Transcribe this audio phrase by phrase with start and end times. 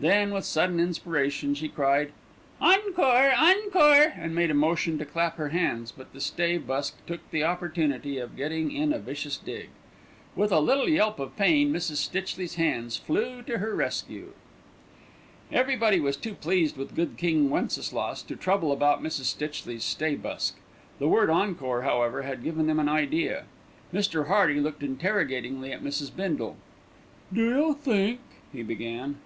[0.00, 2.10] Then, with sudden inspiration, she cried,
[2.60, 3.30] "Encore!
[3.32, 7.44] Encore!" and made a motion to clap her hands; but the stay busk took the
[7.44, 9.68] opportunity of getting in a vicious dig.
[10.34, 11.98] With a little yelp of pain, Mrs.
[11.98, 14.32] Stitchley's hands flew to her rescue.
[15.52, 19.26] Everybody was too pleased with "Good King Wenceslas" to trouble about Mrs.
[19.26, 20.56] Stitchley's stay busk.
[20.98, 23.44] The word "encore," however, had given them an idea.
[23.94, 24.26] Mr.
[24.26, 26.10] Hearty looked interrogatingly at Mrs.
[26.16, 26.56] Bindle.
[27.32, 28.18] "Do you think"
[28.52, 29.18] he began.